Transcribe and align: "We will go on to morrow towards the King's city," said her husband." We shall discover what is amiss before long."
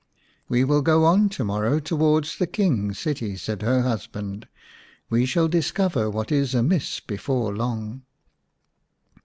"We 0.49 0.63
will 0.63 0.81
go 0.81 1.05
on 1.05 1.29
to 1.29 1.43
morrow 1.43 1.79
towards 1.79 2.39
the 2.39 2.47
King's 2.47 2.97
city," 2.97 3.35
said 3.37 3.61
her 3.61 3.83
husband." 3.83 4.47
We 5.11 5.27
shall 5.27 5.47
discover 5.47 6.09
what 6.09 6.31
is 6.31 6.55
amiss 6.55 6.99
before 6.99 7.55
long." 7.55 8.01